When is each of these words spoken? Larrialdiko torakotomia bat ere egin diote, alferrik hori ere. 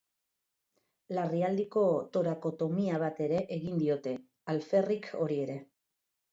Larrialdiko 1.17 1.83
torakotomia 2.17 3.03
bat 3.05 3.23
ere 3.29 3.45
egin 3.59 3.79
diote, 3.85 4.17
alferrik 4.57 5.15
hori 5.23 5.41
ere. 5.49 5.63